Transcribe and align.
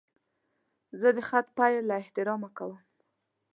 زه 0.99 1.07
د 1.17 1.19
خط 1.27 1.47
پیل 1.57 1.83
له 1.89 1.95
احترامه 2.01 2.49
کوم. 2.57 2.77